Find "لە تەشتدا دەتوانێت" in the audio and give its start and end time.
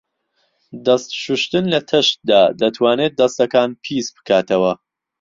1.73-3.13